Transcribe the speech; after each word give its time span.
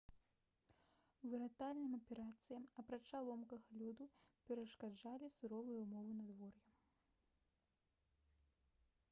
выратавальным 1.33 1.93
аперацыям 1.97 2.63
апрача 2.83 3.19
ломкага 3.27 3.69
лёду 3.83 4.05
перашкаджалі 4.49 5.27
суровыя 5.37 5.79
ўмовы 5.85 6.11
надвор'я 6.25 6.77